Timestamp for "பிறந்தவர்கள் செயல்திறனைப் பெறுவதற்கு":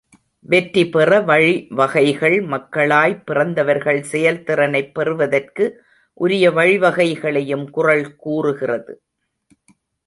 3.23-5.81